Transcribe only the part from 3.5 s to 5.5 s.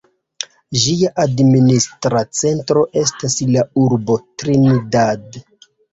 la urbo Trinidad.